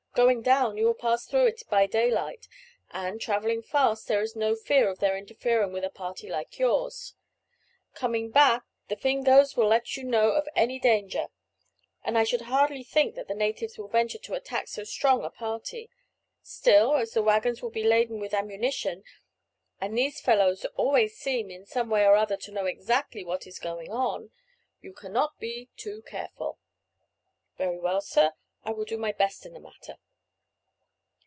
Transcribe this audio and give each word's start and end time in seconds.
Going 0.13 0.41
down 0.41 0.75
you 0.75 0.85
will 0.87 0.93
pass 0.93 1.25
through 1.25 1.45
it 1.47 1.63
by 1.69 1.85
daylight; 1.87 2.49
and, 2.89 3.21
travelling 3.21 3.61
fast, 3.61 4.09
there 4.09 4.21
is 4.21 4.35
no 4.35 4.55
fear 4.55 4.89
of 4.89 4.99
their 4.99 5.15
interfering 5.15 5.71
with 5.71 5.85
a 5.85 5.89
party 5.89 6.27
like 6.27 6.59
yours. 6.59 7.13
Coming 7.93 8.29
back 8.29 8.65
the 8.89 8.97
Fingoes 8.97 9.55
will 9.55 9.67
let 9.67 9.95
you 9.95 10.03
know 10.03 10.31
of 10.31 10.49
any 10.53 10.79
danger, 10.79 11.27
and 12.03 12.17
I 12.17 12.25
should 12.25 12.41
hardly 12.41 12.83
think 12.83 13.15
that 13.15 13.29
the 13.29 13.33
natives 13.33 13.77
will 13.77 13.87
venture 13.87 14.17
to 14.17 14.33
attack 14.33 14.67
so 14.67 14.83
strong 14.83 15.23
a 15.23 15.29
party; 15.29 15.89
still, 16.41 16.95
as 16.95 17.11
the 17.13 17.23
waggons 17.23 17.61
will 17.61 17.69
be 17.71 17.83
laden 17.83 18.19
with 18.19 18.33
ammunition, 18.33 19.05
and 19.79 19.97
these 19.97 20.19
fellows 20.19 20.65
always 20.75 21.15
seem 21.17 21.49
in 21.49 21.65
some 21.65 21.89
way 21.89 22.05
or 22.05 22.17
other 22.17 22.35
to 22.35 22.51
know 22.51 22.65
exactly 22.65 23.23
what 23.23 23.47
is 23.47 23.59
going 23.59 23.93
on, 23.93 24.31
you 24.81 24.91
cannot 24.91 25.39
be 25.39 25.69
too 25.77 26.01
careful." 26.01 26.59
"Very 27.57 27.79
well, 27.79 28.01
sir. 28.01 28.33
I 28.63 28.69
will 28.69 28.85
do 28.85 28.95
my 28.95 29.11
best 29.11 29.43
in 29.47 29.53
the 29.53 29.59
matter." 29.59 29.97